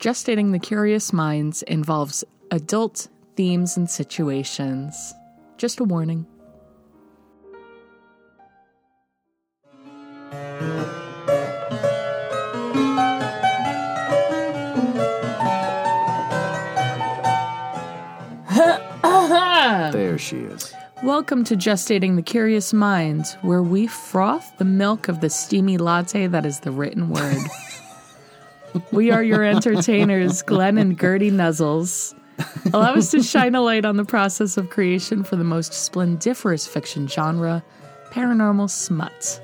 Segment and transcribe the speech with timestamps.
[0.00, 5.12] Gestating the Curious Minds involves adult themes and situations.
[5.58, 6.24] Just a warning.
[19.92, 20.72] There she is.
[21.02, 26.26] Welcome to Gestating the Curious Minds, where we froth the milk of the steamy latte
[26.26, 27.36] that is the written word.
[28.92, 32.14] we are your entertainers, Glenn and Gertie Nuzzles.
[32.72, 36.66] Allow us to shine a light on the process of creation for the most splendiferous
[36.66, 37.62] fiction genre,
[38.10, 39.40] paranormal smut.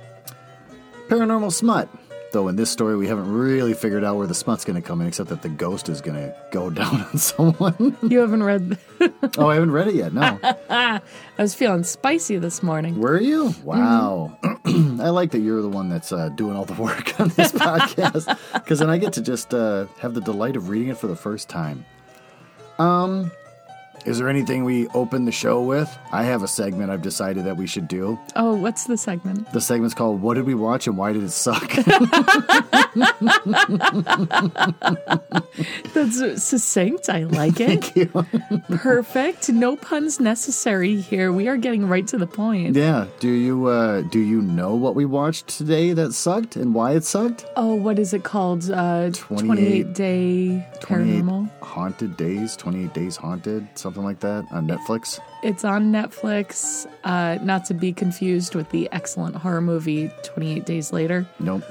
[1.09, 1.89] Paranormal smut.
[2.37, 5.01] Though in this story, we haven't really figured out where the smut's going to come
[5.01, 7.97] in, except that the ghost is going to go down on someone.
[8.03, 8.77] You haven't read.
[9.39, 10.13] oh, I haven't read it yet.
[10.13, 10.39] No.
[10.69, 11.01] I
[11.39, 13.01] was feeling spicy this morning.
[13.01, 13.55] Were you?
[13.65, 14.37] Wow.
[14.67, 18.39] I like that you're the one that's uh, doing all the work on this podcast
[18.53, 21.17] because then I get to just uh, have the delight of reading it for the
[21.17, 21.87] first time.
[22.79, 23.31] Um,
[24.07, 25.95] is there anything we open the show with?
[26.13, 28.19] I have a segment I've decided that we should do.
[28.37, 29.53] Oh, what's the segment?
[29.53, 31.71] The segment's called "What Did We Watch and Why Did It Suck."
[35.95, 37.09] That's succinct.
[37.09, 38.13] I like it.
[38.71, 39.49] Perfect.
[39.51, 41.33] No puns necessary here.
[41.33, 42.77] We are getting right to the point.
[42.77, 43.07] yeah.
[43.21, 47.05] Do you uh, do you know what we watched today that sucked and why it
[47.05, 47.47] sucked?
[47.57, 48.71] Oh, what is it called?
[48.71, 51.51] Uh, 28 28 Day 28 Paranormal.
[51.61, 55.21] Haunted Days, 28 Days Haunted, something like that on Netflix.
[55.43, 56.87] It's on Netflix.
[57.05, 61.27] Uh, not to be confused with the excellent horror movie 28 Days Later.
[61.39, 61.63] Nope.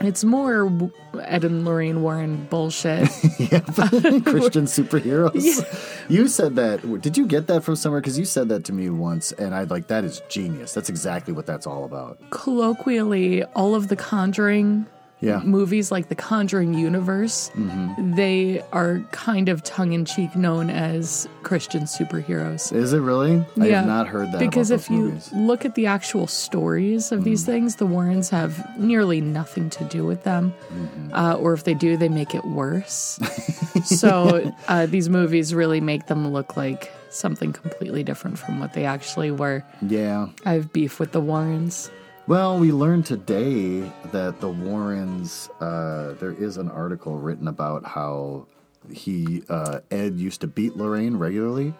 [0.00, 3.08] It's more Ed and Lorraine Warren bullshit.
[3.38, 5.64] yeah, Christian superheroes.
[6.08, 7.00] You said that.
[7.00, 8.00] Did you get that from somewhere?
[8.00, 10.72] Because you said that to me once, and I'd like that is genius.
[10.72, 12.18] That's exactly what that's all about.
[12.30, 14.86] Colloquially, all of the Conjuring
[15.22, 15.40] Yeah.
[15.44, 18.14] movies, like the Conjuring universe, Mm-hmm.
[18.16, 22.72] they are kind of tongue in cheek known as Christian superheroes.
[22.72, 23.44] Is it really?
[23.60, 24.40] I have not heard that.
[24.40, 25.30] Because if you movies.
[25.32, 27.24] look at the actual stories of Mm.
[27.24, 31.14] these things, the Warrens have nearly nothing to do with them, Mm-hmm.
[31.14, 33.18] uh, or if they do, they make it worse.
[33.84, 38.84] so uh, these movies really make them look like something completely different from what they
[38.86, 39.62] actually were.
[39.86, 40.28] yeah.
[40.46, 41.90] I have beef with the Warrens.
[42.28, 43.80] Well, we learned today
[44.12, 45.50] that the Warrens.
[45.60, 48.46] Uh, there is an article written about how
[48.92, 51.74] he uh, Ed used to beat Lorraine regularly,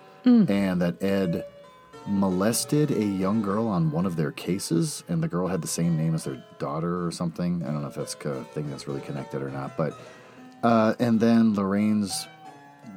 [0.48, 1.44] and that Ed
[2.08, 5.96] molested a young girl on one of their cases, and the girl had the same
[5.96, 7.62] name as their daughter or something.
[7.62, 9.96] I don't know if that's a thing that's really connected or not, but
[10.64, 12.26] uh, and then Lorraine's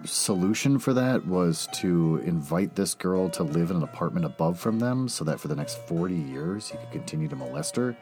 [0.05, 4.79] solution for that was to invite this girl to live in an apartment above from
[4.79, 7.95] them so that for the next 40 years he could continue to molest her.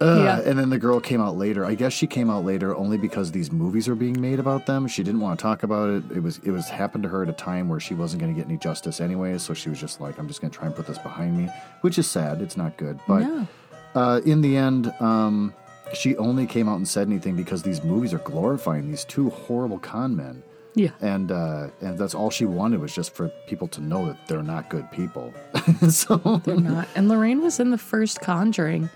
[0.00, 0.40] Uh, Yeah.
[0.50, 1.64] And then the girl came out later.
[1.64, 4.88] I guess she came out later only because these movies were being made about them.
[4.88, 6.04] She didn't want to talk about it.
[6.16, 8.40] It was it was happened to her at a time where she wasn't going to
[8.40, 9.38] get any justice anyway.
[9.38, 11.48] So she was just like, I'm just going to try and put this behind me,
[11.82, 12.42] which is sad.
[12.42, 12.98] It's not good.
[13.06, 13.46] But No.
[13.94, 15.54] uh, in the end, um,
[15.94, 19.78] she only came out and said anything because these movies are glorifying these two horrible
[19.78, 20.42] con men
[20.74, 20.90] Yeah.
[21.00, 24.42] and uh, and that's all she wanted was just for people to know that they're
[24.42, 25.34] not good people.
[25.90, 26.88] so They're not.
[26.94, 28.88] And Lorraine was in the first Conjuring.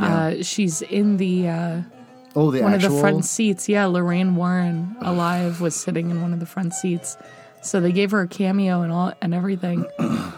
[0.00, 1.80] Uh, she's in the uh,
[2.36, 3.68] oh, the one actual of the front seats.
[3.68, 7.16] Yeah, Lorraine Warren, alive, was sitting in one of the front seats.
[7.62, 9.86] So they gave her a cameo and all and everything.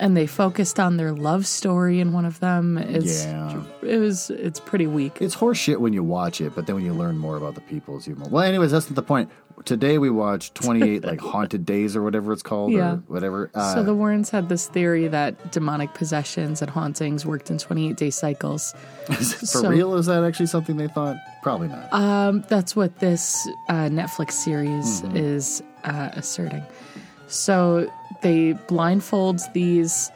[0.00, 2.76] and they focused on their love story in one of them.
[2.78, 3.62] It's Yeah.
[3.82, 5.18] it was it's pretty weak.
[5.20, 7.96] it's horseshit when you watch it, but then when you learn more about the people,
[7.98, 8.28] it's even more.
[8.30, 9.30] Well, anyways, that's not the point.
[9.66, 12.94] Today we watched 28 like haunted days or whatever it's called Yeah.
[12.94, 13.50] or whatever.
[13.54, 17.96] Uh, so the Warrens had this theory that demonic possessions and hauntings worked in 28
[17.98, 18.74] day cycles.
[19.04, 21.16] for so- real, is that actually something they thought?
[21.42, 21.92] Probably not.
[21.92, 25.16] Um, that's what this uh, Netflix series Mm-hmm.
[25.18, 26.62] is uh, asserting.
[27.28, 27.90] So
[28.22, 30.10] they blindfold these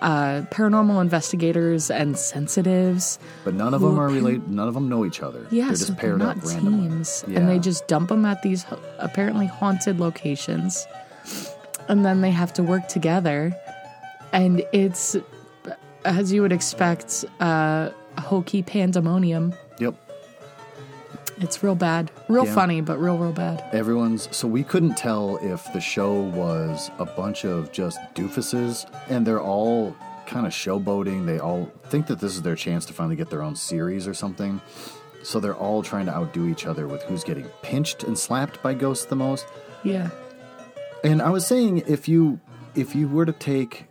[0.00, 3.18] uh, paranormal investigators and sensitives.
[3.44, 4.48] but none of them are related.
[4.48, 5.44] None of them know each other.
[5.50, 6.88] Yeah, they're so just they're paired up not randomly.
[6.88, 7.40] teams, Yeah.
[7.40, 8.64] and they just dump them at these
[8.98, 10.86] apparently haunted locations,
[11.88, 13.54] and then they have to work together.
[14.32, 15.16] And it's,
[16.04, 19.52] as you would expect, uh, hokey pandemonium.
[21.40, 22.54] It's real bad, real Yeah.
[22.54, 23.62] funny, but real, real bad.
[23.72, 29.26] Everyone's so we couldn't tell if the show was a bunch of just doofuses and
[29.26, 29.94] they're all
[30.26, 31.26] kind of showboating.
[31.26, 34.14] They all think that this is their chance to finally get their own series or
[34.14, 34.60] something.
[35.22, 38.74] So they're all trying to outdo each other with who's getting pinched and slapped by
[38.74, 39.46] ghosts the most.
[39.82, 40.10] Yeah.
[41.04, 42.40] And I was saying if you
[42.74, 43.86] if you were to take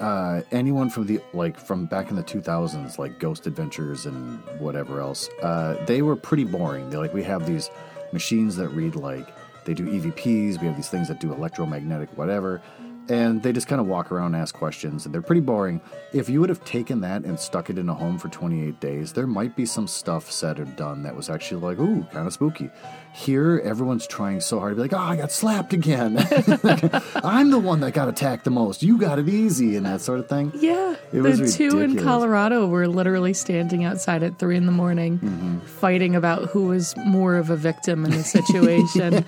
[0.00, 5.00] uh, anyone from the like from back in the 2000s, like Ghost Adventures and whatever
[5.00, 6.90] else, uh, they were pretty boring.
[6.90, 7.70] They like we have these
[8.12, 9.28] machines that read like
[9.64, 10.60] they do EVPs.
[10.60, 12.62] We have these things that do electromagnetic whatever,
[13.10, 15.80] and they just kind of walk around and ask questions, and they're pretty boring.
[16.14, 19.12] If you would have taken that and stuck it in a home for 28 days,
[19.12, 22.32] there might be some stuff said or done that was actually like, ooh, kind of
[22.32, 22.70] spooky.
[23.12, 26.16] Here, everyone's trying so hard to be like, oh, I got slapped again.
[27.24, 28.82] I'm the one that got attacked the most.
[28.84, 30.52] You got it easy, and that sort of thing.
[30.54, 30.92] Yeah.
[31.12, 31.98] It the was two in.
[31.98, 35.58] Colorado were literally standing outside at three in the morning Mm-hmm.
[35.60, 39.24] fighting about who was more of a victim in the situation.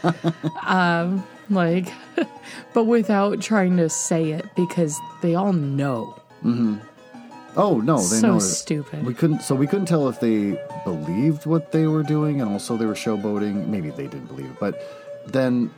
[0.65, 1.89] um, like,
[2.75, 6.17] but without trying to say it because they all know.
[6.45, 6.77] Mm-hmm.
[7.57, 8.37] Oh no, they So know.
[8.37, 8.41] it.
[8.41, 9.05] stupid.
[9.05, 9.43] We couldn't.
[9.43, 12.95] So we couldn't tell if they believed what they were doing, and also they were
[12.95, 13.67] showboating.
[13.69, 14.83] Maybe they didn't believe it, but
[15.27, 15.71] then,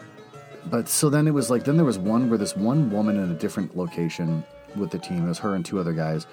[0.67, 3.31] but so then it was like then there was one where this one woman in
[3.31, 4.45] a different location
[4.77, 5.25] with the team.
[5.25, 6.27] It was her and two other guys.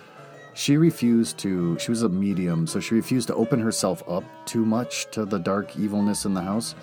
[0.53, 1.79] She refused to.
[1.79, 5.39] She was a medium, so she refused to open herself up too much to the
[5.39, 6.75] dark evilness in the house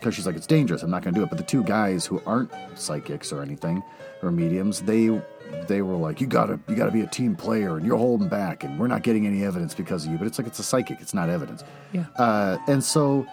[0.00, 0.82] because she's like, it's dangerous.
[0.82, 1.28] I'm not going to do it.
[1.28, 3.82] But the two guys who aren't psychics or anything
[4.22, 5.20] or mediums, they
[5.68, 8.64] they were like, you gotta you gotta be a team player, and you're holding back,
[8.64, 10.18] and we're not getting any evidence because of you.
[10.18, 11.00] But it's like it's a psychic.
[11.00, 11.64] It's not evidence.
[11.92, 12.06] Yeah.
[12.16, 13.26] Uh, and so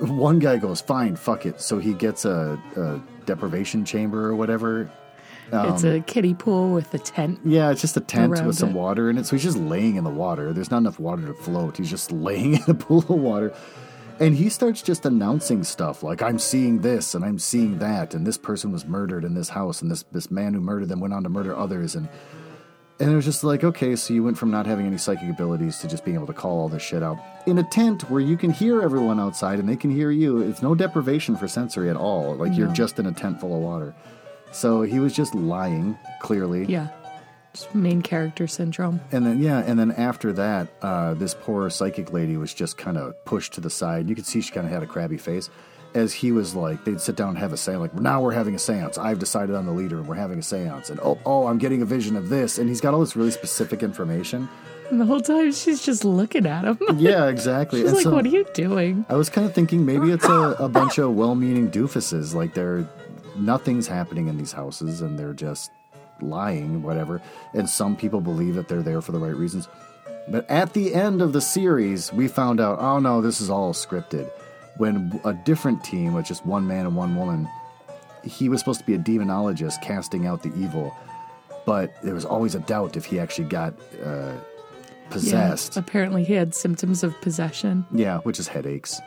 [0.00, 1.60] one guy goes, fine, fuck it.
[1.60, 4.90] So he gets a, a deprivation chamber or whatever.
[5.52, 7.40] it's um, a kiddie pool with a tent.
[7.44, 8.74] Yeah, it's just a tent with some it.
[8.74, 9.26] water in it.
[9.26, 10.52] So he's just laying in the water.
[10.52, 11.76] There's not enough water to float.
[11.76, 13.54] He's just laying in a pool of water.
[14.20, 18.14] And he starts just announcing stuff like, I'm seeing this and I'm seeing that.
[18.14, 19.80] And this person was murdered in this house.
[19.80, 21.94] And this, this man who murdered them went on to murder others.
[21.94, 22.08] And,
[22.98, 25.78] and it was just like, okay, so you went from not having any psychic abilities
[25.78, 28.36] to just being able to call all this shit out in a tent where you
[28.36, 30.38] can hear everyone outside and they can hear you.
[30.38, 32.34] It's no deprivation for sensory at all.
[32.34, 33.94] Like you're just in a tent full of water.
[34.50, 36.64] So he was just lying, clearly.
[36.64, 36.88] Yeah.
[37.74, 39.00] Main character syndrome.
[39.10, 42.96] And then yeah, and then after that, uh, this poor psychic lady was just kind
[42.96, 44.08] of pushed to the side.
[44.08, 45.50] You could see she kind of had a crabby face,
[45.94, 47.80] as he was like, they'd sit down and have a seance.
[47.80, 48.98] Like now we're having a seance.
[48.98, 50.90] I've decided I'm the leader, and we're having a seance.
[50.90, 53.30] And oh, oh, I'm getting a vision of this, and he's got all this really
[53.30, 54.48] specific information.
[54.90, 56.78] And the whole time she's just looking at him.
[56.98, 57.80] Yeah, exactly.
[57.80, 59.04] She's and like, so what are you doing?
[59.08, 62.34] I was kind of thinking maybe it's a, a bunch of well-meaning doofuses.
[62.34, 62.88] Like they're
[63.36, 65.70] nothing's happening in these houses, and they're just
[66.20, 67.20] lying, whatever.
[67.54, 69.68] And some people believe that they're there for the right reasons.
[70.30, 73.72] But at the end of the series, we found out, oh no, this is all
[73.72, 74.30] scripted.
[74.76, 77.48] When a different team with just one man and one woman,
[78.24, 80.94] he was supposed to be a demonologist casting out the evil,
[81.66, 83.74] but there was always a doubt if he actually got
[84.04, 84.34] uh,
[85.10, 85.76] possessed.
[85.76, 87.86] Yeah, apparently he had symptoms of possession.
[87.92, 89.00] Yeah, which is headaches,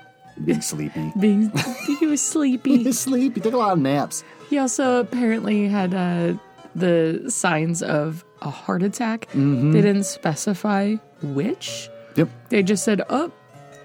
[0.43, 1.11] being sleepy.
[1.19, 1.51] Being
[1.99, 2.77] he was sleepy.
[2.83, 3.35] He's sleepy.
[3.35, 4.23] He took a lot of naps.
[4.49, 6.33] He also apparently had uh,
[6.75, 9.27] the signs of a heart attack.
[9.31, 9.71] Mm-hmm.
[9.71, 11.89] They didn't specify which.
[12.15, 12.29] Yep.
[12.49, 13.31] They just said, "Oh,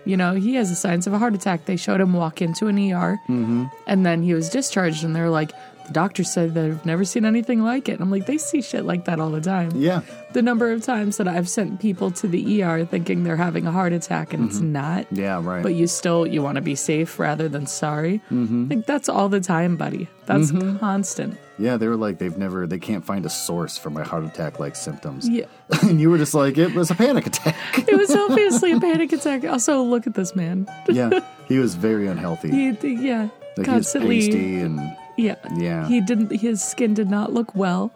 [0.05, 2.67] you know, he has the signs of a heart attack." They showed him walk into
[2.69, 3.65] an ER, Mm-hmm.
[3.87, 5.05] and then he was discharged.
[5.05, 5.53] And they're like,
[5.87, 8.85] "The doctor said they've never seen anything like it." And I'm like, "They see shit
[8.85, 10.03] like that all the time." Yeah.
[10.33, 13.73] The number of times that I've sent people to the ER thinking they're having a
[13.73, 15.05] heart attack and it's not.
[15.07, 15.15] Mm-hmm.
[15.17, 15.63] Yeah, right.
[15.63, 18.21] But you still you want to be safe rather than sorry.
[18.31, 18.69] Mm-hmm.
[18.69, 20.09] Like that's all the time, buddy.
[20.27, 20.51] That's
[20.81, 21.39] constant.
[21.57, 24.59] yeah, they were like, they've never, they can't find a source for my heart attack
[24.59, 25.29] like symptoms.
[25.29, 25.45] Yeah.
[25.83, 27.55] and you were just like, it was a panic attack.
[27.89, 29.45] It was obviously a panic attack.
[29.45, 30.67] Also, look at this man.
[30.89, 31.21] yeah.
[31.47, 32.51] He was very unhealthy.
[32.51, 32.67] He,
[33.09, 34.21] yeah, like, he was constantly.
[34.21, 34.81] pasty and,
[35.17, 35.87] yeah, Yeah.
[35.87, 36.31] He didn't.
[36.31, 37.93] His skin did not look well.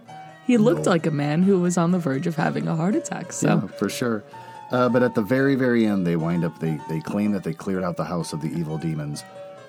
[0.47, 3.33] He looked like a man who was on the verge of having a heart attack.
[3.33, 4.25] So yeah, for sure.
[4.73, 7.53] Uh, but at the very, very end, they wind up, they, they claim that they
[7.53, 9.25] cleared out the house of the evil demons.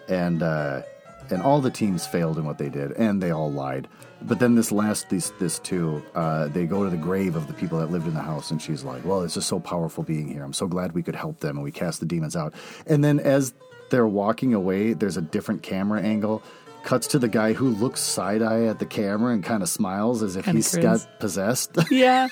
[0.08, 0.82] And, uh,
[1.30, 3.88] and all the teams failed in what they did, and they all lied.
[4.24, 7.54] But then this last, this this two, uh, they go to the grave of the
[7.54, 10.28] people that lived in the house, and she's like, "Well, it's just so powerful being
[10.28, 10.44] here.
[10.44, 12.54] I'm so glad we could help them, and we cast the demons out."
[12.86, 13.54] And then as
[13.90, 16.44] they're walking away, there's a different camera angle.
[16.84, 20.24] Cuts to the guy who looks side eye at the camera and kind of smiles
[20.24, 21.06] as if Kinda he's grins.
[21.06, 21.78] got possessed.
[21.92, 22.28] yeah,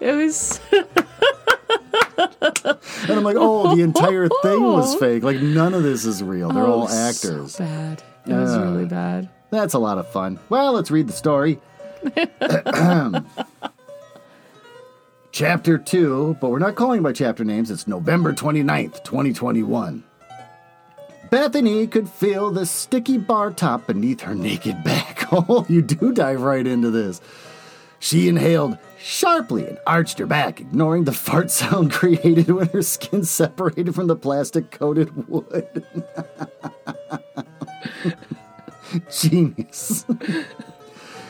[0.00, 0.60] it was.
[3.08, 5.22] And I'm like, oh, the entire thing was fake.
[5.22, 6.50] Like none of this is real.
[6.50, 7.54] They're oh, all oh, actors.
[7.54, 8.02] So bad.
[8.26, 9.28] It was really bad.
[9.50, 10.38] That's a lot of fun.
[10.48, 11.58] Well, let's read the story.
[15.32, 17.70] chapter 2, but we're not calling by chapter names.
[17.70, 20.04] It's November 29th, 2021.
[21.30, 25.18] Bethany could feel the sticky bar top beneath her naked back.
[25.32, 27.20] Oh, you do dive right into this.
[28.00, 33.24] She inhaled sharply and arched her back, ignoring the fart sound created when her skin
[33.24, 35.84] separated from the plastic coated wood.
[39.20, 40.04] Genius.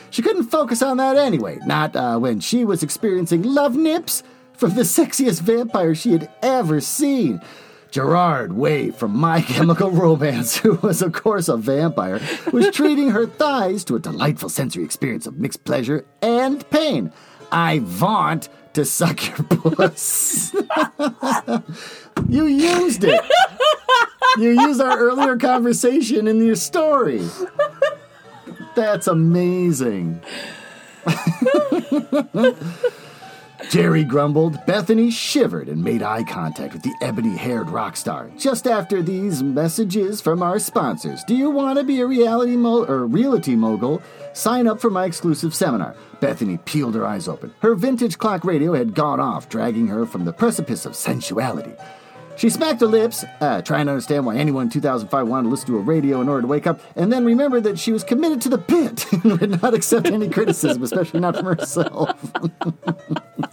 [0.09, 4.73] she couldn't focus on that anyway, not uh, when she was experiencing love nips from
[4.73, 7.39] the sexiest vampire she had ever seen.
[7.91, 12.21] Gerard Way from My Chemical Romance, who was, of course, a vampire,
[12.53, 17.11] was treating her thighs to a delightful sensory experience of mixed pleasure and pain.
[17.51, 20.53] I want to suck your puss.
[22.29, 23.21] you used it.
[24.37, 27.27] You used our earlier conversation in your story.
[28.73, 30.21] That's amazing.
[33.71, 34.65] Jerry grumbled.
[34.65, 38.29] Bethany shivered and made eye contact with the ebony haired rock star.
[38.37, 42.83] Just after these messages from our sponsors, do you want to be a reality mo-
[42.83, 44.01] or realty mogul?
[44.33, 45.95] Sign up for my exclusive seminar.
[46.19, 47.53] Bethany peeled her eyes open.
[47.61, 51.73] Her vintage clock radio had gone off, dragging her from the precipice of sensuality.
[52.35, 55.67] She smacked her lips, uh, trying to understand why anyone in 2005 wanted to listen
[55.67, 58.41] to a radio in order to wake up, and then remembered that she was committed
[58.41, 62.33] to the pit and would not accept any criticism, especially not from herself.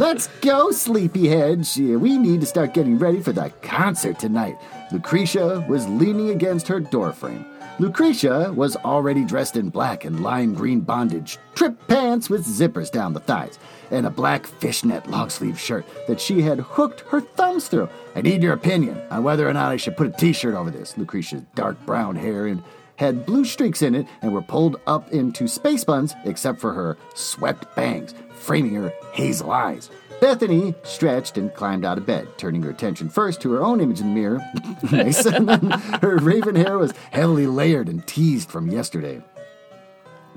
[0.00, 1.68] Let's go, sleepyhead.
[1.76, 4.56] We need to start getting ready for the concert tonight.
[4.90, 7.44] Lucretia was leaning against her doorframe.
[7.78, 13.12] Lucretia was already dressed in black and lime green bondage, trip pants with zippers down
[13.12, 13.58] the thighs,
[13.90, 17.90] and a black fishnet long sleeve shirt that she had hooked her thumbs through.
[18.16, 20.70] I need your opinion on whether or not I should put a t shirt over
[20.70, 20.96] this.
[20.96, 22.62] Lucretia's dark brown hair and
[22.96, 26.96] had blue streaks in it and were pulled up into space buns, except for her
[27.14, 29.90] swept bangs, framing her hazel eyes.
[30.20, 34.00] Bethany stretched and climbed out of bed, turning her attention first to her own image
[34.00, 34.40] in the mirror.
[34.92, 35.24] nice.
[35.24, 39.22] Her raven hair was heavily layered and teased from yesterday.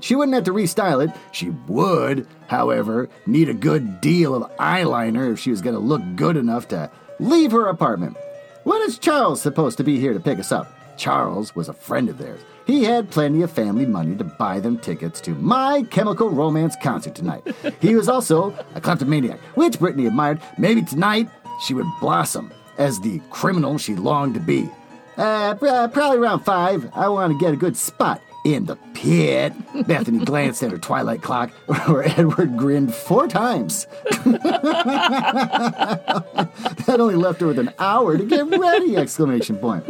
[0.00, 1.14] She wouldn't have to restyle it.
[1.32, 6.02] She would, however, need a good deal of eyeliner if she was going to look
[6.16, 8.16] good enough to leave her apartment.
[8.64, 10.72] When is Charles supposed to be here to pick us up?
[10.96, 12.40] Charles was a friend of theirs.
[12.66, 17.14] He had plenty of family money to buy them tickets to My Chemical Romance concert
[17.14, 17.46] tonight.
[17.80, 20.40] he was also a kleptomaniac, which Brittany admired.
[20.56, 21.28] Maybe tonight
[21.62, 24.70] she would blossom as the criminal she longed to be.
[25.16, 26.90] Uh, probably around five.
[26.94, 29.52] I want to get a good spot in the pit.
[29.86, 31.50] Bethany glanced at her twilight clock,
[31.86, 33.86] where Edward grinned four times.
[34.24, 34.40] that
[36.98, 38.96] only left her with an hour to get ready!
[38.96, 39.84] Exclamation point.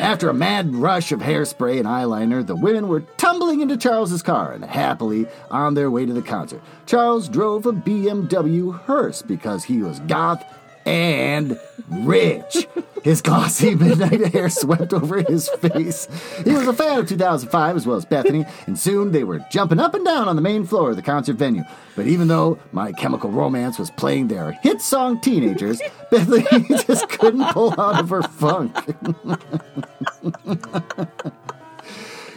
[0.00, 4.52] After a mad rush of hairspray and eyeliner, the women were tumbling into Charles's car
[4.52, 6.60] and happily on their way to the concert.
[6.84, 10.44] Charles drove a BMW hearse because he was goth
[10.86, 12.66] and rich.
[13.02, 16.08] His glossy midnight hair swept over his face.
[16.42, 19.78] He was a fan of 2005 as well as Bethany, and soon they were jumping
[19.78, 21.64] up and down on the main floor of the concert venue.
[21.96, 26.44] But even though My Chemical Romance was playing their hit song Teenagers, Bethany
[26.86, 28.74] just couldn't pull out of her funk.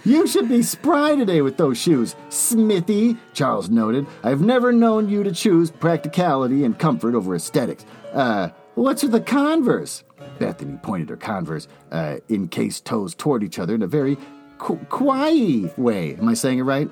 [0.08, 4.08] You should be spry today with those shoes, Smithy, Charles noted.
[4.24, 7.86] I've never known you to choose practicality and comfort over aesthetics.
[8.14, 10.04] Uh, what's with the Converse?
[10.40, 14.18] Bethany pointed her Converse, uh, encased toes toward each other in a very
[14.58, 16.16] kawaii way.
[16.16, 16.90] Am I saying it right?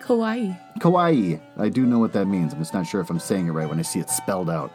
[0.00, 0.58] Kawaii.
[0.78, 1.40] Kawaii.
[1.56, 2.52] I do know what that means.
[2.52, 4.72] I'm just not sure if I'm saying it right when I see it spelled out.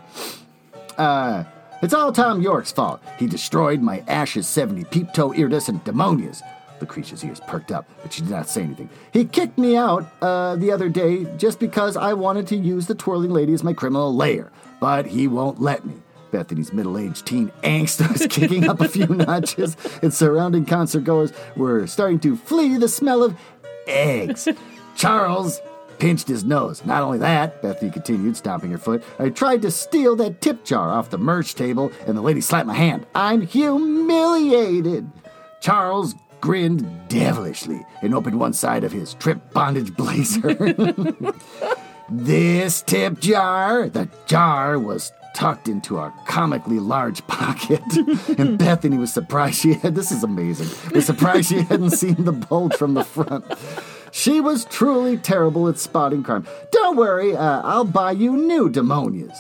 [0.98, 1.46] Uh,
[1.82, 3.02] it's all Tom York's fault.
[3.18, 6.42] He destroyed my Ashes 70 peep toe iridescent demonias.
[6.80, 8.90] The Lucretia's ears perked up, but she did not say anything.
[9.14, 12.96] He kicked me out uh, the other day just because I wanted to use the
[12.96, 15.94] twirling lady as my criminal lair, but he won't let me.
[16.32, 21.32] Bethany's middle aged teen angst was kicking up a few notches, and surrounding concert goers
[21.56, 23.38] were starting to flee the smell of
[23.88, 24.48] eggs.
[24.96, 25.62] Charles
[26.00, 26.84] pinched his nose.
[26.84, 30.90] Not only that, Bethany continued, stomping her foot, I tried to steal that tip jar
[30.90, 33.06] off the merch table, and the lady slapped my hand.
[33.14, 35.10] I'm humiliated.
[35.62, 40.58] Charles grinned devilishly and opened one side of his trip bondage blazer.
[42.12, 47.82] this tip jar, the jar was tucked into a comically large pocket.
[48.38, 50.68] and Bethany was surprised she had this is amazing.
[50.94, 53.46] Was surprised she hadn't seen the bulge from the front.
[54.12, 56.46] She was truly terrible at spotting crime.
[56.72, 59.38] Don't worry, uh, I'll buy you new demonias.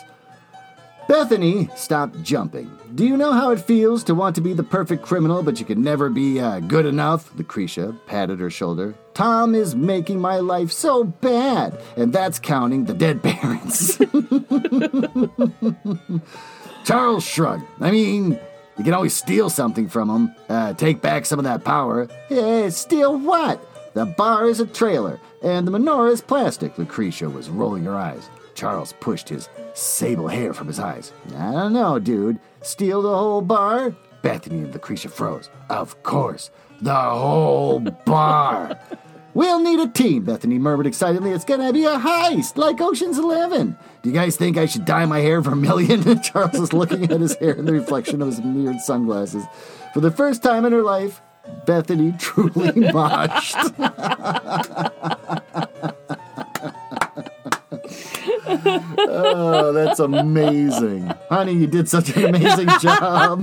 [1.07, 2.71] Bethany stopped jumping.
[2.95, 5.65] Do you know how it feels to want to be the perfect criminal, but you
[5.65, 7.33] can never be uh, good enough?
[7.35, 8.95] Lucretia patted her shoulder.
[9.13, 13.97] Tom is making my life so bad, and that's counting the dead parents.
[16.85, 17.63] Charles shrugged.
[17.79, 18.39] I mean,
[18.77, 22.07] you can always steal something from him, uh, take back some of that power.
[22.29, 23.65] Eh, steal what?
[23.93, 26.77] The bar is a trailer, and the menorah is plastic.
[26.77, 28.29] Lucretia was rolling her eyes.
[28.61, 31.13] Charles pushed his sable hair from his eyes.
[31.35, 32.39] I don't know, dude.
[32.61, 33.95] Steal the whole bar?
[34.21, 35.49] Bethany and Lucretia froze.
[35.71, 38.79] Of course, the whole bar.
[39.33, 41.31] We'll need a team, Bethany murmured excitedly.
[41.31, 43.77] It's gonna be a heist, like Ocean's Eleven.
[44.03, 46.21] Do you guys think I should dye my hair vermilion?
[46.21, 49.45] Charles was looking at his hair in the reflection of his mirrored sunglasses.
[49.93, 51.21] For the first time in her life,
[51.65, 53.71] Bethany truly moshed.
[58.65, 61.11] Oh, that's amazing.
[61.29, 63.41] Honey, you did such an amazing job.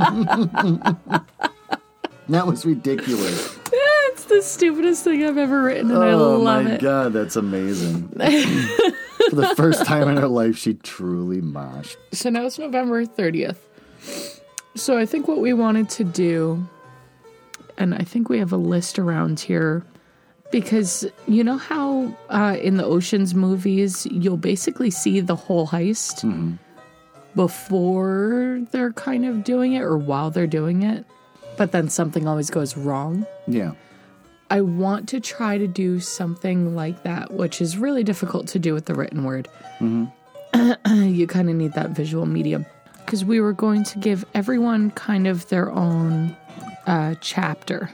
[2.28, 3.58] that was ridiculous.
[3.72, 6.68] It's the stupidest thing I've ever written, and I oh, love it.
[6.68, 8.08] Oh my god, that's amazing.
[8.08, 11.96] For the first time in her life, she truly moshed.
[12.12, 13.58] So now it's November 30th.
[14.74, 16.66] So I think what we wanted to do,
[17.76, 19.84] and I think we have a list around here,
[20.50, 26.24] because you know how uh, in the Oceans movies, you'll basically see the whole heist
[27.34, 31.04] before they're kind of doing it or while they're doing it,
[31.56, 33.26] but then something always goes wrong.
[33.46, 33.72] Yeah.
[34.50, 38.72] I want to try to do something like that, which is really difficult to do
[38.72, 39.46] with the written word.
[40.90, 42.64] you kind of need that visual medium.
[43.04, 46.36] Because we were going to give everyone kind of their own
[46.86, 47.90] uh, chapter.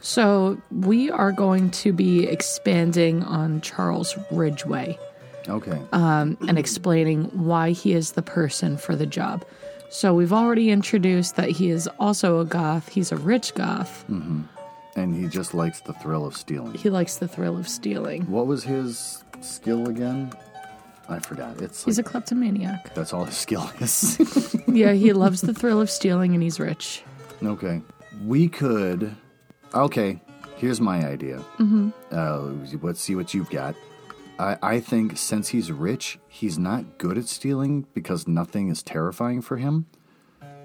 [0.00, 4.98] So we are going to be expanding on Charles Ridgway
[5.48, 5.78] Okay.
[5.92, 9.44] Um, and explaining why he is the person for the job.
[9.90, 12.88] So we've already introduced that he is also a goth.
[12.88, 14.04] He's a rich goth.
[14.10, 14.42] Mm-hmm.
[14.96, 16.72] and he just likes the thrill of stealing.
[16.74, 18.22] He likes the thrill of stealing.
[18.30, 20.32] What was his skill again?
[21.10, 21.60] I forgot.
[21.60, 22.94] It's He's like, a kleptomaniac.
[22.94, 24.18] that's all his skill is.
[24.66, 27.02] Yeah, he loves the thrill of stealing and he's rich.
[27.42, 27.82] okay.
[28.24, 29.14] We could.
[29.74, 30.20] Okay.
[30.56, 31.38] Here's my idea.
[31.58, 31.90] Mm-hmm.
[32.10, 33.74] Uh, let's see what you've got.
[34.38, 39.42] I, I think since he's rich, he's not good at stealing because nothing is terrifying
[39.42, 39.86] for him.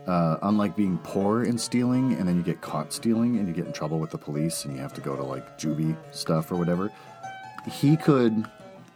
[0.08, 3.66] Uh, unlike being poor and stealing, and then you get caught stealing and you get
[3.66, 6.56] in trouble with the police and you have to go to like juvie stuff or
[6.56, 6.92] whatever.
[7.72, 8.48] He could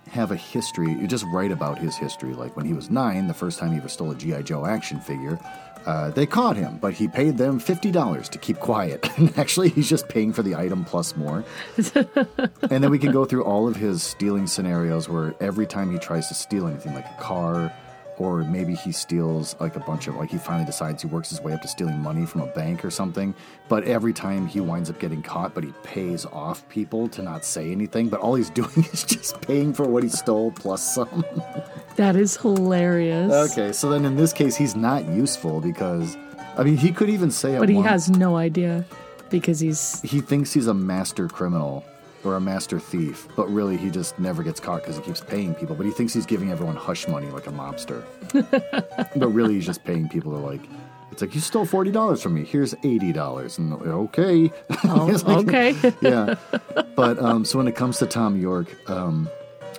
[0.10, 0.92] have a history.
[0.92, 2.34] You just write about his history.
[2.34, 5.00] Like when he was nine, the first time he ever stole a GI Joe action
[5.00, 5.40] figure,
[5.86, 9.10] uh, they caught him, but he paid them fifty dollars to keep quiet.
[9.18, 11.44] And actually, he's just paying for the item plus more.
[11.96, 16.00] and then we can go through all of his stealing scenarios where every time he
[16.00, 17.72] tries to steal anything, like a car,
[18.18, 21.42] or maybe he steals like a bunch of like he finally decides he works his
[21.42, 23.34] way up to stealing money from a bank or something.
[23.70, 27.44] But every time he winds up getting caught, but he pays off people to not
[27.46, 28.10] say anything.
[28.10, 31.24] But all he's doing is just paying for what he stole plus some.
[31.96, 33.32] That is hilarious.
[33.52, 36.18] okay, so then in this case, he's not useful because
[36.58, 38.84] I mean he could even say But he one- has no idea
[39.30, 41.84] because he's he thinks he's a master criminal
[42.26, 45.54] or a master thief, but really he just never gets caught because he keeps paying
[45.56, 45.76] people.
[45.76, 48.04] But he thinks he's giving everyone hush money like a mobster.
[49.16, 50.62] but really he's just paying people to like,
[51.12, 52.44] it's like, you stole $40 from me.
[52.44, 53.58] Here's $80.
[53.60, 54.52] And like, okay.
[54.70, 55.94] It's like- okay.
[56.02, 56.36] yeah.
[56.96, 59.30] But um, so when it comes to Tom York, um,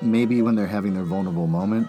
[0.00, 1.88] maybe when they're having their vulnerable moment,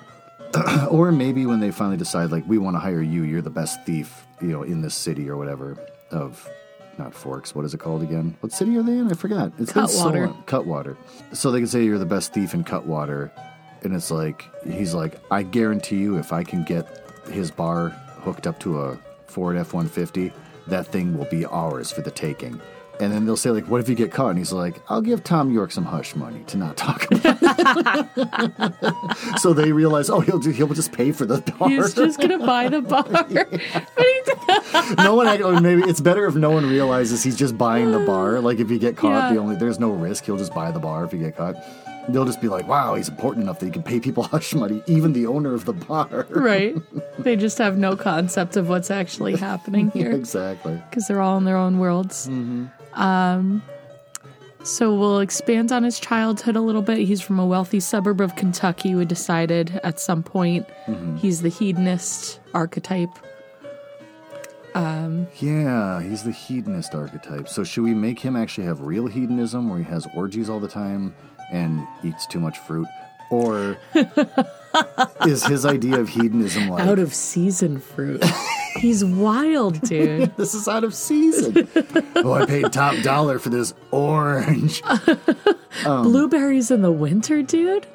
[0.90, 3.84] or maybe when they finally decide, like, we want to hire you, you're the best
[3.86, 5.78] thief, you know, in this city or whatever
[6.12, 6.50] of
[6.98, 7.54] not Forks.
[7.56, 8.36] What is it called again?
[8.42, 9.12] What city are they in?
[9.12, 9.52] I forgot.
[9.60, 10.34] It's been so Cutwater.
[10.46, 10.98] Cutwater.
[11.34, 13.32] So they can say you're the best thief in Cutwater,
[13.84, 16.88] and it's like he's like, I guarantee you, if I can get
[17.30, 20.32] his bar hooked up to a Ford F one fifty,
[20.68, 22.60] that thing will be ours for the taking.
[23.00, 25.24] And then they'll say like, "What if you get caught?" And he's like, "I'll give
[25.24, 27.38] Tom York some hush money to not talk about
[28.16, 31.70] it." so they realize, oh, he'll ju- he'll just pay for the bar.
[31.70, 33.28] He's just gonna buy the bar.
[34.96, 37.92] He- no one, act- or maybe it's better if no one realizes he's just buying
[37.92, 38.40] the bar.
[38.40, 39.34] Like if you get caught, Yeah.
[39.34, 40.26] the only there's no risk.
[40.26, 41.56] He'll just buy the bar if you get caught.
[42.08, 44.84] They'll just be like, "Wow, he's important enough that he can pay people hush money,
[44.86, 46.76] even the owner of the bar." right.
[47.18, 50.80] They just have no concept of what's actually happening here exactly.
[50.90, 52.28] because they're all in their own worlds.
[52.28, 52.66] Mm-hmm.
[52.96, 53.62] Um,
[54.64, 56.98] so we'll expand on his childhood a little bit.
[56.98, 58.96] He's from a wealthy suburb of Kentucky.
[58.96, 60.66] We decided at some point
[61.18, 63.12] he's the hedonist archetype.
[64.74, 67.48] Um, yeah, he's the hedonist archetype.
[67.48, 70.68] So should we make him actually have real hedonism, where he has orgies all the
[70.68, 71.16] time
[71.52, 72.88] and eats too much fruit,
[73.30, 73.78] or
[75.28, 78.24] is his idea of hedonism like Out of season fruit.
[78.78, 80.36] He's wild, dude.
[80.38, 81.68] this is out of season?
[82.18, 84.82] oh, I paid top dollar for this orange.
[85.84, 87.88] Blueberries in the winter, dude.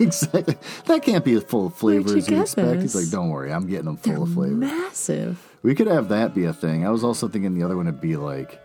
[0.00, 0.56] exactly.
[0.86, 2.82] That can't be full of flavor you as you get expect.
[2.82, 4.54] He's like, don't worry, I'm getting them full of flavor.
[4.54, 5.38] Massive.
[5.62, 6.86] We could have that be a thing.
[6.86, 8.60] I was also thinking the other one would be like,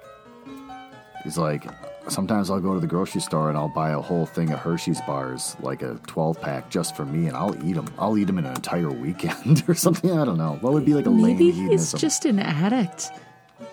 [1.23, 1.65] he's like,
[2.11, 5.01] sometimes I'll go to the grocery store and I'll buy a whole thing of Hershey's
[5.01, 7.87] bars, like a 12 pack just for me, and I'll eat them.
[7.97, 10.11] I'll eat them in an entire weekend or something.
[10.17, 10.57] I don't know.
[10.61, 11.99] What would be like a Maybe lame he's hedonism?
[11.99, 13.09] just an addict.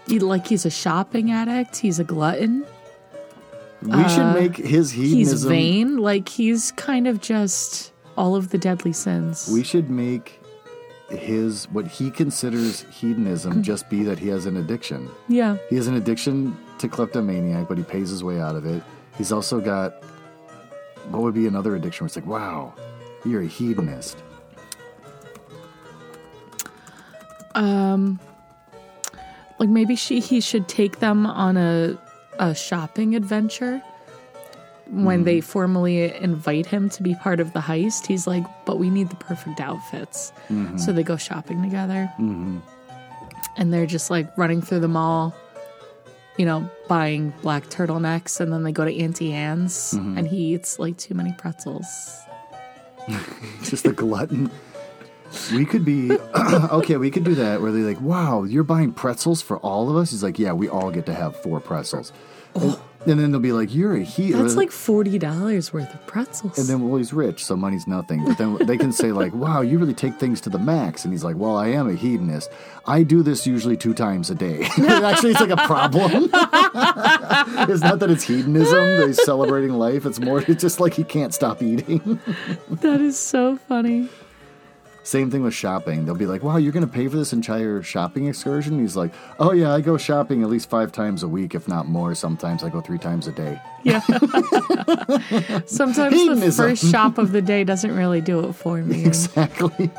[0.06, 1.76] He, like he's a shopping addict.
[1.76, 2.64] He's a glutton.
[3.82, 5.18] We should uh, make his hedonism.
[5.18, 5.48] He's hedonism.
[5.50, 5.96] vain.
[5.98, 9.48] Like he's kind of just all of the deadly sins.
[9.52, 10.40] We should make
[11.10, 15.08] his what he considers hedonism just be that he has an addiction.
[15.28, 15.56] yeah.
[15.70, 18.82] He has an addiction to kleptomaniac, but he pays his way out of it.
[19.16, 20.02] He's also got
[21.10, 22.74] what would be another addiction where it's like, wow,
[23.24, 24.22] you're a hedonist.
[27.54, 28.20] Um,
[29.58, 31.98] like maybe she he should take them on a
[32.38, 33.82] a shopping adventure.
[34.88, 38.88] When they formally invite him to be part of the heist, he's like, "But we
[38.88, 40.32] need the perfect outfits."
[40.76, 42.58] So they go shopping together, mm-hmm.
[43.56, 45.34] and they're just like running through the mall,
[46.36, 50.18] you know, buying black turtlenecks, and then they go to Auntie Anne's, mm-hmm.
[50.18, 52.20] and he eats like too many pretzels.
[53.62, 54.50] Just a glutton.
[55.52, 56.96] We could be okay.
[56.96, 60.10] We could do that where they're like, "Wow, you're buying pretzels for all of us."
[60.10, 62.12] He's like, "Yeah, we all get to have four pretzels."
[62.54, 62.60] Oh.
[62.60, 66.06] And, and then they'll be like, "You're a he." That's like forty dollars worth of
[66.06, 66.58] pretzels.
[66.58, 68.24] And then, well, he's rich, so money's nothing.
[68.24, 71.04] But then they can say, like, wow, you really take things to the max.
[71.04, 72.50] And he's like, well, I am a hedonist.
[72.86, 74.62] I do this usually two times a day.
[74.78, 76.24] Actually, it's like a problem.
[77.68, 80.06] it's not that it's hedonism, that he's celebrating life.
[80.06, 82.20] It's more, it's just like he can't stop eating.
[82.70, 84.08] that is so funny.
[85.06, 86.04] Same thing with shopping.
[86.04, 88.80] They'll be like, wow, you're going to pay for this entire shopping excursion?
[88.80, 91.86] He's like, oh, yeah, I go shopping at least five times a week, if not
[91.86, 92.12] more.
[92.16, 93.60] Sometimes I go three times a day.
[93.84, 94.00] Yeah.
[95.66, 99.04] Sometimes the first shop of the day doesn't really do it for me.
[99.06, 99.92] Exactly.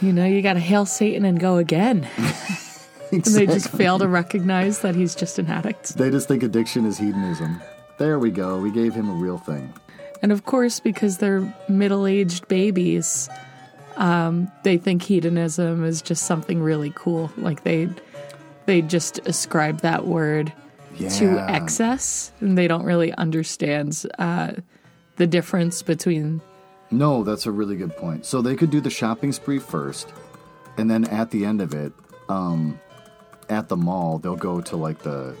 [0.00, 2.08] you know, you got to hail Satan and go again.
[2.16, 3.12] exactly.
[3.12, 5.94] And they just fail to recognize that he's just an addict.
[5.98, 7.60] They just think addiction is hedonism.
[7.98, 8.58] There we go.
[8.60, 9.74] We gave him a real thing.
[10.22, 13.28] And of course, because they're middle aged babies,
[13.96, 17.30] um, they think hedonism is just something really cool.
[17.36, 17.88] Like they
[18.66, 20.52] they just ascribe that word
[20.96, 24.52] to excess, and they don't really understand uh,
[25.16, 26.40] the difference between
[26.90, 28.26] No, that's a really good point.
[28.26, 30.12] So they could do the shopping spree first,
[30.76, 31.92] and then at the end of it,
[32.28, 32.80] um,
[33.48, 35.34] at the mall, they'll go to like the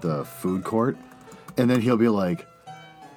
[0.00, 0.96] the food court,
[1.56, 2.46] and then he'll be like,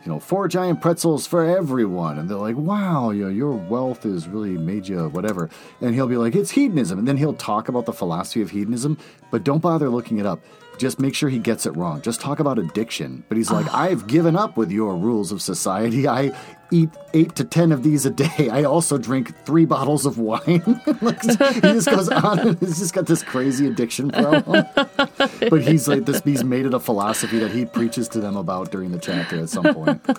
[0.06, 4.04] you know, four giant pretzels for everyone, and they're like, wow, you know, your wealth
[4.04, 5.50] has really made you whatever,
[5.82, 8.98] and he'll be like, it's hedonism, and then he'll talk about the philosophy of hedonism,
[9.32, 10.42] but don't bother looking it up.
[10.80, 12.02] Just make sure he gets it wrong.
[12.02, 13.26] Just talk about addiction.
[13.28, 16.08] But he's like, I've given up with your rules of society.
[16.08, 16.32] I
[16.72, 18.50] eat eight to ten of these a day.
[18.50, 20.82] I also drink three bottles of wine.
[21.02, 24.66] like, he just goes on and he's just got this crazy addiction problem.
[24.76, 28.72] but he's like this he's made it a philosophy that he preaches to them about
[28.72, 30.02] during the chapter at some point.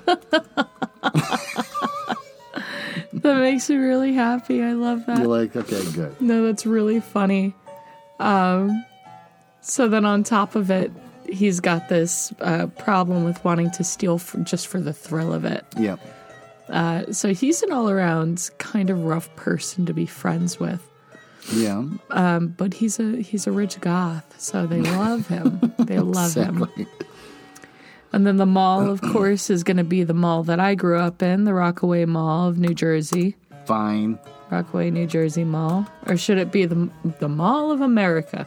[3.14, 4.62] that makes me really happy.
[4.62, 5.18] I love that.
[5.18, 6.20] You're like, okay, good.
[6.20, 7.54] No, that's really funny.
[8.18, 8.84] Um,
[9.60, 10.90] so then on top of it,
[11.28, 15.44] he's got this uh, problem with wanting to steal for, just for the thrill of
[15.44, 15.64] it.
[15.76, 15.96] Yeah.
[16.68, 20.86] Uh, so he's an all around kind of rough person to be friends with.
[21.52, 21.84] Yeah.
[22.10, 25.72] Um, but he's a he's a rich goth, so they love him.
[25.78, 26.68] They love him.
[28.12, 30.98] And then the mall, of course, is going to be the mall that I grew
[30.98, 33.36] up in, the Rockaway Mall of New Jersey.
[33.66, 34.18] Fine.
[34.50, 38.46] Rockaway, New Jersey Mall, or should it be the the Mall of America?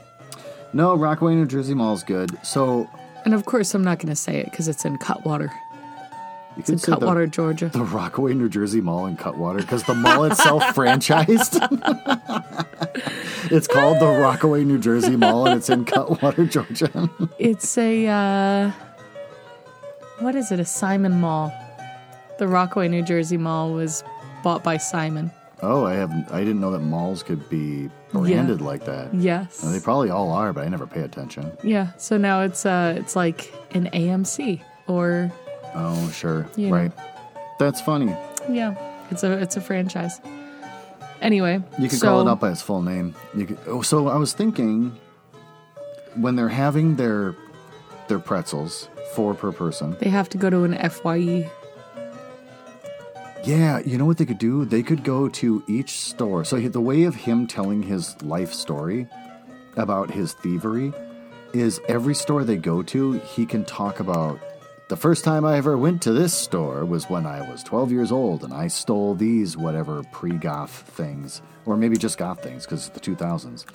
[0.74, 2.38] No, Rockaway, New Jersey Mall is good.
[2.44, 2.90] So
[3.26, 5.52] And of course, I'm not going to say it because it's in Cutwater.
[5.52, 7.70] you It's in say the, Cutwater, Georgia.
[7.70, 11.60] the Rockaway, New Jersey Mall in Cutwater because the mall itself franchised.
[13.52, 17.10] it's called the Rockaway, New Jersey Mall, and it's in Cutwater, Georgia.
[17.38, 18.72] It's a uh,
[20.20, 20.60] what is it?
[20.60, 21.54] A Simon Mall.
[22.40, 24.04] The Rockaway, New Jersey Mall was
[24.44, 25.32] bought by Simon.
[25.64, 26.30] Oh, I haven't.
[26.32, 29.14] I didn't know that malls could be branded like that.
[29.14, 29.62] Yes.
[29.62, 31.52] They probably all are, but I never pay attention.
[31.64, 31.92] yeah.
[31.98, 35.32] So now it's uh, it's like an AMC or
[35.76, 36.76] Oh, sure, You know.
[36.76, 36.92] right.
[37.60, 38.16] That's funny.
[38.50, 38.76] yeah,
[39.10, 40.20] it's a it's a franchise.
[41.22, 43.16] Anyway, You could so, call it out by its full name.
[43.36, 44.92] You could, oh, so I was thinking,
[46.16, 47.36] when they're having their
[48.10, 49.96] their pretzels, four per person.
[50.00, 50.74] They have to go to an.
[50.90, 51.50] Fye.
[53.44, 54.64] Yeah, you know what they could do?
[54.64, 56.46] They could go to each store.
[56.46, 59.06] So the way of him telling his life story
[59.76, 60.94] about his thievery
[61.54, 64.40] is every store they go to, he can talk about
[64.88, 68.12] the first time I ever went to this store was when I was 12 years
[68.12, 73.00] old and I stole these whatever pre-goth things or maybe just goth things because it's
[73.00, 73.66] the 2000s.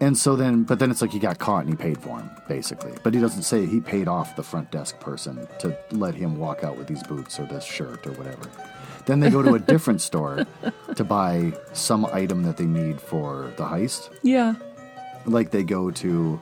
[0.00, 2.30] And so then, but then it's like he got caught and he paid for him,
[2.48, 2.92] basically.
[3.02, 6.64] But he doesn't say he paid off the front desk person to let him walk
[6.64, 8.50] out with these boots or this shirt or whatever.
[9.06, 10.46] Then they go to a different store
[10.94, 14.10] to buy some item that they need for the heist.
[14.22, 14.54] Yeah.
[15.26, 16.40] Like they go to,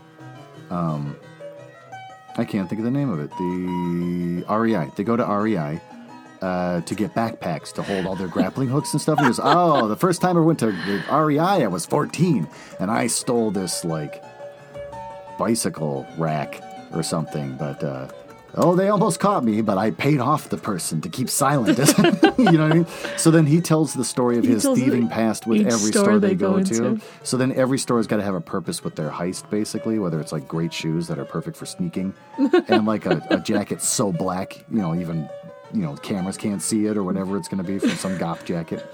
[0.71, 1.17] um,
[2.37, 3.31] I can't think of the name of it.
[3.31, 4.91] The REI.
[4.97, 5.81] They go to REI
[6.43, 9.19] uh, to get backpacks to hold all their grappling hooks and stuff.
[9.19, 12.49] And he goes, "Oh, the first time I went to the REI, I was 14,
[12.81, 14.23] and I stole this like
[15.39, 16.61] bicycle rack
[16.93, 18.09] or something." But uh,
[18.57, 21.79] oh, they almost caught me, but I paid off the person to keep silent.
[22.39, 22.87] you know what I mean?
[23.17, 26.19] So then he tells the story of his tells thieving past with every store store
[26.19, 27.01] they, they go, go to.
[27.23, 30.33] So then every store's got to have a purpose with their heist, basically, whether it's
[30.33, 32.15] like great shoes that are perfect for sneaking
[32.69, 35.29] and like a, a jacket so black, you know, even,
[35.73, 38.45] you know, cameras can't see it or whatever it's going to be from some goth
[38.45, 38.85] jacket.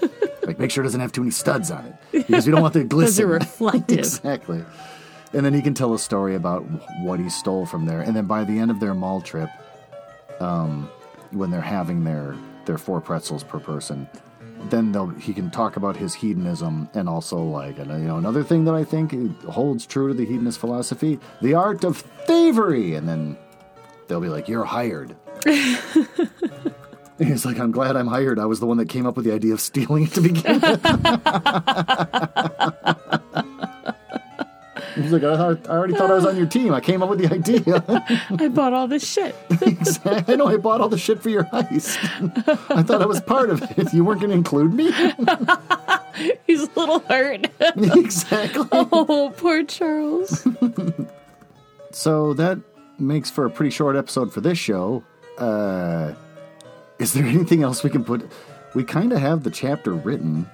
[0.43, 2.73] Like, make sure it doesn't have too many studs on it because we don't want
[2.73, 3.25] the glisten.
[3.25, 3.99] are reflective.
[3.99, 4.63] exactly.
[5.33, 6.61] And then he can tell a story about
[7.01, 8.01] what he stole from there.
[8.01, 9.49] And then by the end of their mall trip,
[10.39, 10.89] um,
[11.31, 14.07] when they're having their, their four pretzels per person,
[14.69, 18.43] then they'll, he can talk about his hedonism and also like and, you know another
[18.43, 19.13] thing that I think
[19.43, 22.95] holds true to the hedonist philosophy, the art of thievery.
[22.95, 23.37] And then
[24.07, 25.15] they'll be like, "You're hired."
[27.19, 28.39] He's like, I'm glad I'm hired.
[28.39, 30.61] I was the one that came up with the idea of stealing it to begin
[30.61, 30.81] with.
[34.95, 36.73] He's like, I, thought, I already thought I was on your team.
[36.73, 37.83] I came up with the idea.
[38.39, 39.35] I bought all this shit.
[40.05, 41.97] I know I bought all the shit for your heist.
[42.69, 43.93] I thought I was part of it.
[43.93, 44.91] You weren't going to include me?
[46.47, 47.47] He's a little hurt.
[47.59, 48.67] exactly.
[48.71, 50.45] oh, poor Charles.
[51.91, 52.59] So that
[52.97, 55.03] makes for a pretty short episode for this show.
[55.39, 56.13] Uh,
[56.99, 58.29] is there anything else we can put?
[58.75, 60.49] We kind of have the chapter written.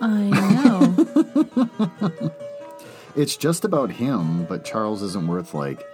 [0.00, 2.32] I know.
[3.18, 5.84] It's just about him, but Charles isn't worth like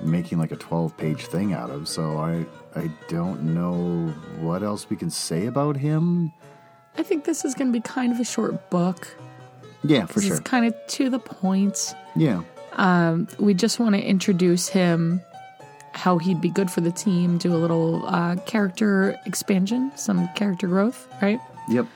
[0.00, 1.88] making like a 12 page thing out of.
[1.88, 6.32] So I I don't know what else we can say about him.
[6.98, 9.16] I think this is going to be kind of a short book.
[9.84, 10.36] Yeah, for sure.
[10.36, 11.94] It's kind of to the point.
[12.16, 12.42] Yeah.
[12.72, 15.20] Um, we just want to introduce him,
[15.94, 20.66] how he'd be good for the team, do a little uh, character expansion, some character
[20.66, 21.40] growth, right?
[21.68, 21.86] Yep.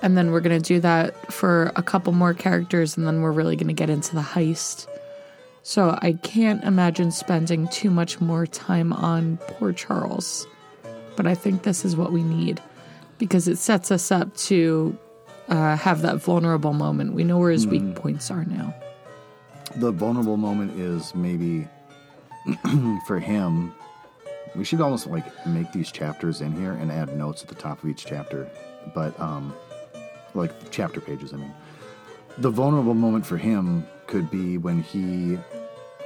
[0.00, 3.32] And then we're going to do that for a couple more characters, and then we're
[3.32, 4.86] really going to get into the heist.
[5.64, 10.46] So I can't imagine spending too much more time on poor Charles.
[11.16, 12.62] But I think this is what we need
[13.18, 14.96] because it sets us up to
[15.48, 17.14] uh, have that vulnerable moment.
[17.14, 18.72] We know where his weak points are now.
[19.76, 21.66] The vulnerable moment is maybe
[23.06, 23.74] for him.
[24.54, 27.82] We should almost like make these chapters in here and add notes at the top
[27.82, 28.48] of each chapter.
[28.94, 29.54] But um
[30.34, 31.54] like chapter pages, I mean.
[32.38, 35.38] The vulnerable moment for him could be when he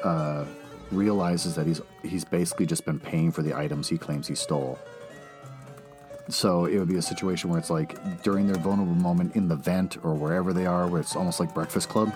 [0.03, 0.45] uh
[0.91, 4.79] realizes that he's he's basically just been paying for the items he claims he stole.
[6.29, 9.57] So it would be a situation where it's like during their vulnerable moment in the
[9.57, 12.13] vent or wherever they are, where it's almost like Breakfast Club,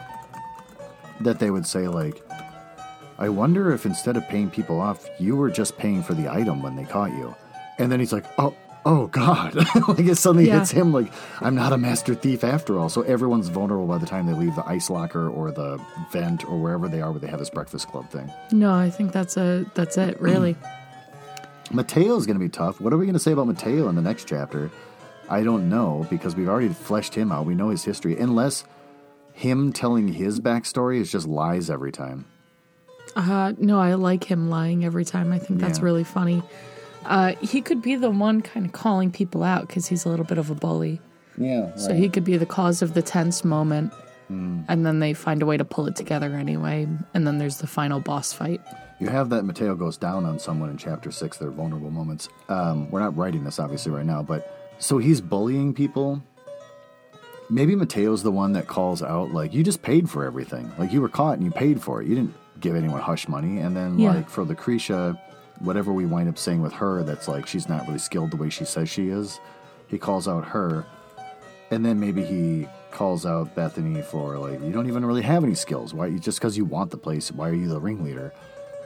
[1.21, 2.23] that they would say like,
[3.19, 6.63] "I wonder if instead of paying people off, you were just paying for the item
[6.63, 7.35] when they caught you."
[7.79, 9.55] And then he's like, "Oh, oh God!"
[9.89, 10.59] like it suddenly Yeah.
[10.61, 14.07] hits him like, "I'm not a master thief after all." So everyone's vulnerable by the
[14.07, 15.81] time they leave the ice locker or the
[16.13, 18.31] vent or wherever they are, where they have this Breakfast Club thing.
[18.53, 20.57] No, I think that's a that's it, really.
[21.73, 22.81] Mateo's going to be tough.
[22.81, 24.71] What are we going to say about Mateo in the next chapter?
[25.29, 27.45] I don't know because we've already fleshed him out.
[27.47, 28.65] We know his history, unless
[29.33, 32.25] him telling his backstory is just lies every time.
[33.17, 35.33] Uh, no, I like him lying every time.
[35.33, 35.85] I think that's Yeah.
[35.87, 36.43] really funny.
[37.05, 40.27] Uh, he could be the one kind of calling people out because he's a little
[40.27, 41.01] bit of a bully.
[41.39, 41.75] Yeah.
[41.77, 43.93] So he could be the cause of the tense moment,
[44.29, 46.87] and then they find a way to pull it together anyway.
[47.15, 48.61] And then there's the final boss fight.
[48.99, 52.29] You have that Mateo goes down on someone in chapter six, their vulnerable moments.
[52.49, 56.23] Um, we're not writing this obviously right now, but so he's bullying people.
[57.49, 60.73] Maybe Mateo's the one that calls out, like, you just paid for everything.
[60.79, 62.09] Like, you were caught and you paid for it.
[62.09, 63.59] You didn't give anyone hush money.
[63.59, 64.13] And then, Yeah.
[64.15, 65.19] like, for Lucretia,
[65.61, 68.49] whatever we wind up saying with her, that's like, she's not really skilled the way
[68.51, 69.39] she says she is,
[69.89, 70.85] he calls out her.
[71.71, 75.55] And then maybe he calls out Bethany for, like, you don't even really have any
[75.55, 75.93] skills.
[75.93, 76.11] Why?
[76.19, 78.33] Just because you want the place, why are you the ringleader?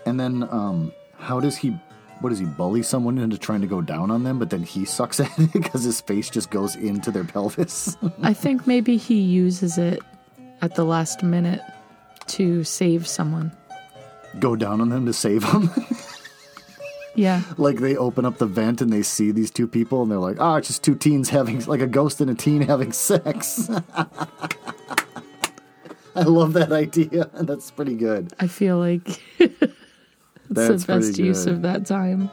[0.06, 1.76] And then, um, how does he?
[2.20, 4.38] What does he bully someone into trying to go down on them?
[4.38, 7.96] But then he sucks at it because his face just goes into their pelvis.
[8.22, 10.00] I think maybe he uses it
[10.60, 11.62] at the last minute
[12.28, 13.52] to save someone.
[14.38, 15.70] Go down on them to save them.
[17.16, 17.42] Yeah.
[17.58, 20.36] like they open up the vent and they see these two people and they're like,
[20.40, 23.68] "Ah, it's just two teens having like a ghost and a teen having sex."
[26.14, 27.28] I love that idea.
[27.34, 28.32] That's pretty good.
[28.38, 29.74] I feel like it's
[30.48, 32.30] That's the best use of that time.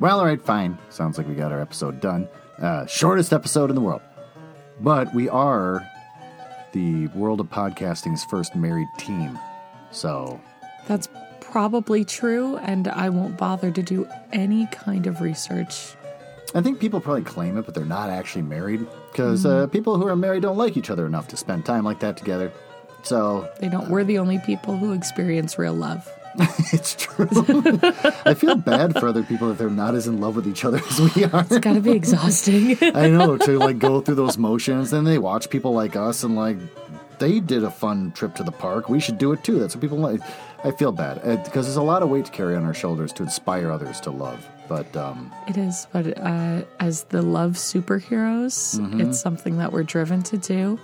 [0.00, 0.78] Well, all right, fine.
[0.88, 2.28] Sounds like we got our episode done.
[2.58, 4.02] Uh, shortest episode in the world.
[4.80, 5.86] But we are
[6.72, 9.38] the world of podcasting's first married team.
[9.90, 10.40] So
[10.86, 11.08] That's
[11.40, 15.94] probably true, and I won't bother to do any kind of research.
[16.54, 20.06] I think people probably claim it, but they're not actually married because uh, people who
[20.06, 22.52] are married don't like each other enough to spend time like that together.
[23.02, 23.88] So They don't.
[23.88, 26.08] We're the only people who experience real love.
[26.72, 27.28] it's true.
[28.24, 30.78] I feel bad for other people that they're not as in love with each other
[30.90, 31.40] as we are.
[31.40, 32.78] It's got to be exhausting.
[32.80, 36.36] I know to like go through those motions, and they watch people like us, and
[36.36, 36.56] like
[37.18, 38.88] they did a fun trip to the park.
[38.88, 39.58] We should do it too.
[39.58, 40.20] That's what people like.
[40.64, 43.22] I feel bad because there's a lot of weight to carry on our shoulders to
[43.24, 44.46] inspire others to love.
[44.68, 50.22] But um, it is, but uh, as the love superheroes, it's something that we're driven
[50.24, 50.78] to do.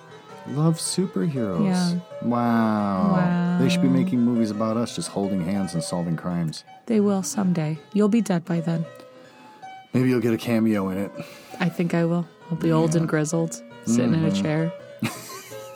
[0.49, 1.64] love superheroes.
[1.64, 2.01] Yeah.
[2.23, 3.12] Wow.
[3.12, 3.59] Wow.
[3.61, 6.64] They should be making movies about us just holding hands and solving crimes.
[6.87, 7.79] They will someday.
[7.93, 8.85] You'll be dead by then.
[9.95, 11.12] Maybe you'll get a cameo in it.
[11.61, 12.27] I think I will.
[12.51, 14.73] I'll be old and grizzled, sitting in a chair.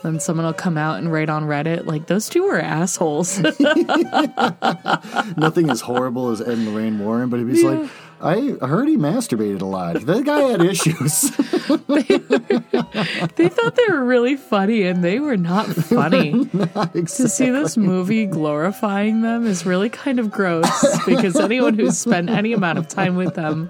[0.03, 3.39] then someone will come out and write on Reddit, like, those two were assholes.
[5.37, 7.89] Nothing as horrible as Ed and Lorraine Warren, but he's like,
[8.23, 9.99] I heard he masturbated a lot.
[10.05, 11.21] That guy had issues.
[13.35, 16.45] they thought they were really funny, and they were not funny.
[16.45, 20.65] to see this movie glorifying them is really kind of gross
[21.05, 23.69] because anyone who's spent any amount of time with them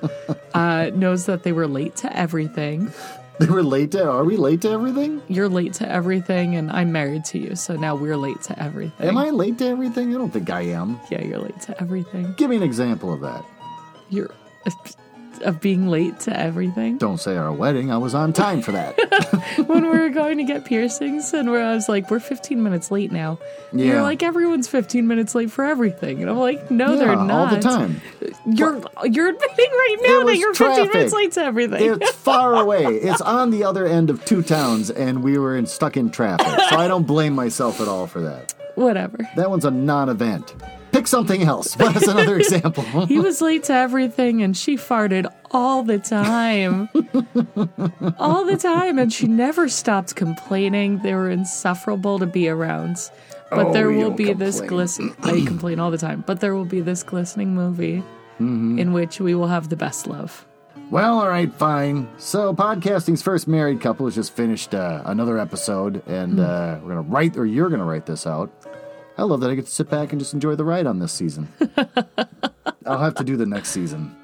[0.54, 2.94] uh, knows that they were late to everything.
[3.40, 4.10] They were late to.
[4.10, 5.22] Are we late to everything?
[5.28, 9.08] You're late to everything, and I'm married to you, so now we're late to everything.
[9.08, 10.14] Am I late to everything?
[10.14, 11.00] I don't think I am.
[11.10, 12.36] Yeah, you're late to everything.
[12.38, 13.44] Give me an example of that.
[14.10, 14.30] You're
[15.44, 16.98] of being late to everything.
[16.98, 17.92] Don't say our wedding.
[17.92, 18.98] I was on time for that.
[19.68, 22.92] when we were going to get piercings, and where I was like, "We're 15 minutes
[22.92, 23.40] late now."
[23.72, 23.86] Yeah.
[23.86, 27.48] You're like, "Everyone's 15 minutes late for everything," and I'm like, "No, they're not all
[27.56, 28.02] the time.
[28.46, 32.00] You're you're admitting right now that you're 15 minutes late to everything.
[32.02, 32.84] It's far away.
[32.84, 36.48] It's on the other end of two towns, and we were in, stuck in traffic.
[36.70, 38.54] So I don't blame myself at all for that.
[38.76, 39.18] Whatever.
[39.36, 40.54] That one's a non-event.
[40.94, 41.76] Pick something else.
[41.78, 43.06] What's another example?
[43.08, 46.88] He was late to everything, and she farted all the time,
[48.20, 51.00] all the time, and she never stopped complaining.
[51.00, 52.98] They were insufferable to be around.
[53.50, 54.70] But Oh, there will be this complain.
[54.70, 55.16] glisten.
[55.24, 58.04] I complain all the time, but there will be this glistening movie
[58.42, 58.80] Mm-hmm.
[58.80, 60.44] in which we will have the best love.
[60.90, 62.10] Well, all right, fine.
[62.18, 67.02] So, podcasting's first married couple has just finished uh, another episode, and uh, we're gonna
[67.04, 68.50] write, or you're gonna write this out.
[69.18, 71.12] I love that I get to sit back and just enjoy the ride on this
[71.12, 71.48] season.
[72.86, 74.16] I'll have to do the next season.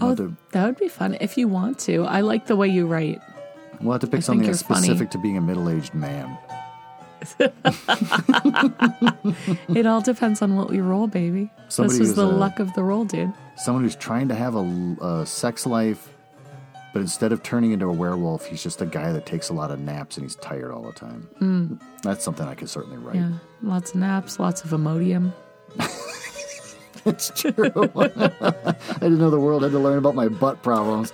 [0.00, 2.04] We'll, Oh, to, that would be fun if you want to.
[2.04, 3.22] I like the way you write.
[3.80, 4.82] we'll have to pick think something that's funny.
[4.88, 6.36] specific to being a middle-aged man.
[9.68, 11.50] It all depends on what we roll, baby.
[11.68, 13.32] Somebody this is the a- luck of the roll, dude.
[13.56, 16.08] Someone who's trying to have a, a sex life,
[16.94, 19.70] but instead of turning into a werewolf, he's just a guy that takes a lot
[19.70, 21.28] of naps and he's tired all the time.
[21.42, 21.82] Mm.
[22.02, 23.16] That's something I could certainly write.
[23.16, 25.34] Yeah, lots of naps, lots of Imodium.
[27.06, 27.52] It's true.
[27.96, 31.12] I didn't know the world had to learn about my butt problems.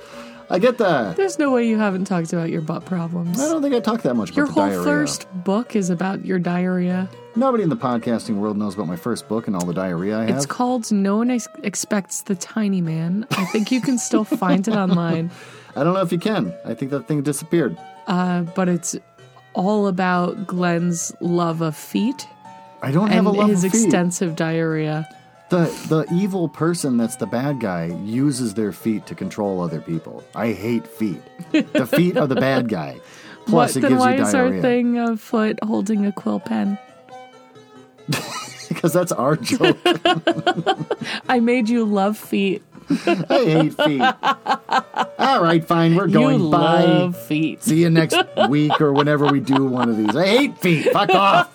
[0.48, 1.16] I get that.
[1.16, 3.40] There's no way you haven't talked about your butt problems.
[3.40, 6.24] I don't think I talk that much Your about the whole first book is about
[6.24, 7.08] your diarrhea.
[7.36, 10.22] Nobody in the podcasting world knows about my first book and all the diarrhea I
[10.22, 10.36] have.
[10.36, 13.26] It's called No One Ex- Expects the Tiny Man.
[13.30, 15.30] I think you can still find it online,
[15.76, 16.54] I don't know if you can.
[16.64, 17.76] I think that thing disappeared.
[18.06, 18.96] uh, but it's
[19.54, 22.26] all about Glenn's love of feet
[22.82, 23.84] I don't have a love his of feet.
[23.84, 25.08] extensive diarrhea.
[25.50, 30.22] The the evil person that's the bad guy uses their feet to control other people.
[30.34, 31.20] I hate feet.
[31.50, 33.00] The feet are the bad guy.
[33.46, 36.12] Plus, what, it then gives why you is our diarrhea thing a foot holding a
[36.12, 36.78] quill pen?
[38.68, 39.76] because that's our joke.
[41.28, 42.62] I made you love feet.
[43.06, 44.02] I hate feet.
[45.20, 45.94] All right, fine.
[45.96, 46.40] We're going.
[46.40, 46.84] you Bye.
[46.84, 47.62] love feet.
[47.62, 48.16] See you next
[48.48, 50.16] week or whenever we do one of these.
[50.16, 50.90] I hate feet.
[50.92, 51.50] Fuck off.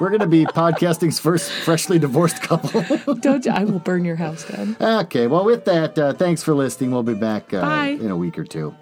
[0.00, 3.14] We're going to be podcasting's first freshly divorced couple.
[3.20, 4.76] Don't you, I will burn your house down.
[4.80, 6.90] okay, well, with that, uh, thanks for listening.
[6.90, 8.74] We'll be back uh, in a week or two.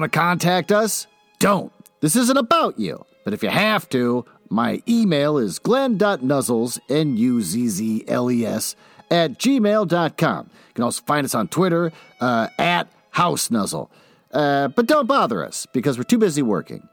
[0.00, 1.06] Want to contact us?
[1.40, 1.70] Don't.
[2.00, 3.04] This isn't about you.
[3.22, 8.46] But if you have to, my email is glenn.nuzzles, N U Z Z L E
[8.46, 8.76] S,
[9.10, 10.46] at gmail.com.
[10.46, 13.90] You can also find us on Twitter uh, at House Nuzzle.
[14.32, 16.88] Uh, but don't bother us because we're too busy working.